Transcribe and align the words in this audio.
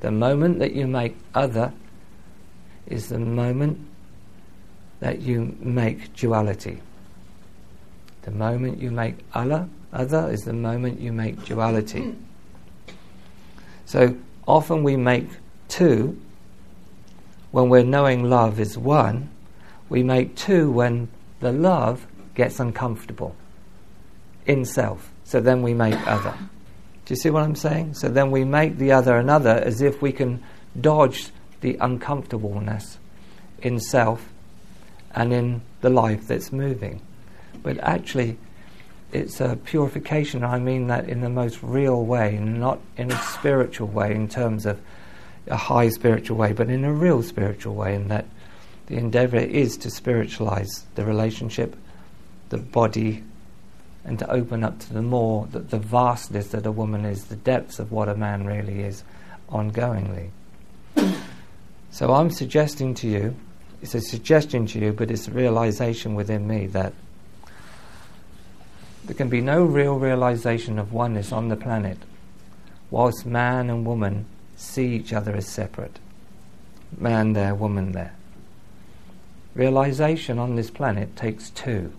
The 0.00 0.10
moment 0.10 0.58
that 0.58 0.72
you 0.72 0.86
make 0.86 1.16
other 1.34 1.72
is 2.86 3.08
the 3.08 3.18
moment 3.18 3.78
that 5.00 5.20
you 5.20 5.56
make 5.60 6.14
duality. 6.14 6.80
The 8.22 8.30
moment 8.30 8.80
you 8.80 8.90
make 8.90 9.16
Allah, 9.34 9.68
other 9.92 10.30
is 10.30 10.44
the 10.44 10.52
moment 10.52 11.00
you 11.00 11.12
make 11.12 11.44
duality. 11.44 12.14
So 13.86 14.16
often 14.46 14.82
we 14.82 14.96
make 14.96 15.28
two 15.68 16.18
when 17.54 17.68
we're 17.68 17.84
knowing 17.84 18.28
love 18.28 18.58
is 18.58 18.76
one, 18.76 19.30
we 19.88 20.02
make 20.02 20.34
two 20.34 20.72
when 20.72 21.06
the 21.38 21.52
love 21.52 22.04
gets 22.34 22.58
uncomfortable 22.58 23.36
in 24.44 24.64
self. 24.64 25.12
So 25.22 25.40
then 25.40 25.62
we 25.62 25.72
make 25.72 25.94
other. 26.04 26.36
Do 27.04 27.12
you 27.12 27.16
see 27.16 27.30
what 27.30 27.42
I'm 27.42 27.56
saying? 27.56 27.94
So 27.94 28.08
then 28.08 28.30
we 28.30 28.44
make 28.44 28.78
the 28.78 28.92
other 28.92 29.16
another 29.16 29.50
as 29.50 29.82
if 29.82 30.00
we 30.00 30.12
can 30.12 30.42
dodge 30.80 31.28
the 31.60 31.76
uncomfortableness 31.80 32.98
in 33.60 33.78
self 33.78 34.28
and 35.14 35.32
in 35.32 35.62
the 35.80 35.90
life 35.90 36.26
that's 36.26 36.52
moving. 36.52 37.00
But 37.62 37.78
actually, 37.78 38.38
it's 39.12 39.40
a 39.40 39.56
purification. 39.64 40.44
I 40.44 40.58
mean 40.58 40.88
that 40.88 41.08
in 41.08 41.20
the 41.20 41.28
most 41.28 41.62
real 41.62 42.04
way, 42.04 42.38
not 42.38 42.80
in 42.96 43.12
a 43.12 43.22
spiritual 43.22 43.88
way, 43.88 44.14
in 44.14 44.28
terms 44.28 44.66
of 44.66 44.80
a 45.46 45.56
high 45.56 45.90
spiritual 45.90 46.36
way, 46.36 46.52
but 46.52 46.68
in 46.68 46.84
a 46.84 46.92
real 46.92 47.22
spiritual 47.22 47.74
way, 47.74 47.94
in 47.94 48.08
that 48.08 48.26
the 48.86 48.96
endeavor 48.96 49.38
is 49.38 49.76
to 49.78 49.90
spiritualize 49.90 50.84
the 50.94 51.04
relationship, 51.04 51.76
the 52.48 52.58
body, 52.58 53.22
and 54.04 54.18
to 54.18 54.30
open 54.30 54.62
up 54.62 54.78
to 54.80 54.92
the 54.92 55.02
more, 55.02 55.46
that 55.52 55.70
the 55.70 55.78
vastness 55.78 56.48
that 56.48 56.66
a 56.66 56.72
woman 56.72 57.04
is, 57.04 57.24
the 57.24 57.36
depths 57.36 57.78
of 57.78 57.90
what 57.90 58.08
a 58.08 58.14
man 58.14 58.44
really 58.44 58.82
is 58.82 59.02
ongoingly. 59.48 60.30
so 61.90 62.12
I'm 62.12 62.30
suggesting 62.30 62.94
to 62.96 63.08
you, 63.08 63.36
it's 63.80 63.94
a 63.94 64.00
suggestion 64.00 64.66
to 64.68 64.78
you, 64.78 64.92
but 64.92 65.10
it's 65.10 65.28
a 65.28 65.30
realization 65.30 66.14
within 66.14 66.46
me 66.46 66.66
that 66.68 66.92
there 69.04 69.14
can 69.14 69.28
be 69.28 69.40
no 69.40 69.64
real 69.64 69.98
realization 69.98 70.78
of 70.78 70.92
oneness 70.92 71.32
on 71.32 71.48
the 71.48 71.56
planet 71.56 71.98
whilst 72.90 73.26
man 73.26 73.68
and 73.68 73.84
woman 73.84 74.24
see 74.56 74.94
each 74.94 75.12
other 75.12 75.34
as 75.34 75.46
separate. 75.46 75.98
Man 76.96 77.32
there, 77.32 77.54
woman 77.54 77.92
there. 77.92 78.14
Realization 79.54 80.38
on 80.38 80.56
this 80.56 80.70
planet 80.70 81.16
takes 81.16 81.50
two. 81.50 81.92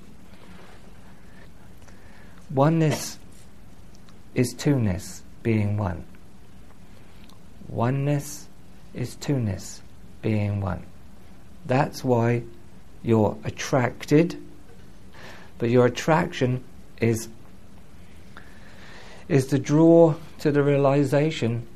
Oneness 2.56 3.20
is 4.34 4.54
two-ness, 4.54 5.24
being 5.44 5.76
one. 5.76 6.06
Oneness 7.68 8.48
is 8.94 9.16
two-ness, 9.16 9.82
being 10.22 10.62
one. 10.62 10.86
That's 11.66 12.02
why 12.02 12.44
you're 13.04 13.38
attracted, 13.44 14.42
but 15.58 15.70
your 15.70 15.86
attraction 15.86 16.64
is 17.02 17.28
is 19.28 19.48
the 19.48 19.60
draw 19.60 20.16
to 20.40 20.52
the 20.52 20.64
realization 20.64 21.68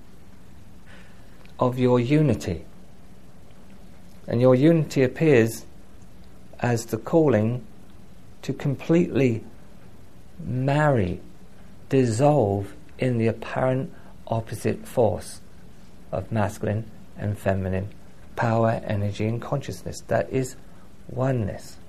of 1.60 1.78
your 1.78 2.00
unity. 2.00 2.64
And 4.28 4.40
your 4.40 4.56
unity 4.56 5.04
appears 5.04 5.66
as 6.62 6.86
the 6.86 6.98
calling 6.98 7.66
to 8.44 8.54
completely 8.54 9.44
marry, 10.40 11.20
dissolve 11.90 12.74
in 12.98 13.18
the 13.18 13.28
apparent 13.28 13.94
opposite 14.28 14.88
force 14.88 15.42
of 16.12 16.32
masculine 16.32 16.90
and 17.18 17.38
feminine 17.38 17.90
power, 18.36 18.82
energy, 18.86 19.28
and 19.28 19.42
consciousness. 19.42 20.02
That 20.08 20.30
is 20.30 20.56
oneness. 21.10 21.80